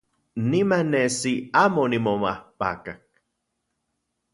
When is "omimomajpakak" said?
1.85-3.03